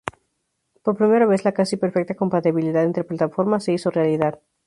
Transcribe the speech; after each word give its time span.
Por 0.83 0.97
primera 0.97 1.27
vez, 1.27 1.43
la 1.45 1.51
casi 1.51 1.77
perfecta 1.77 2.15
compatibilidad 2.15 2.83
entre 2.83 3.03
plataformas 3.03 3.65
se 3.65 3.73
hizo 3.73 3.91
realidad. 3.91 4.39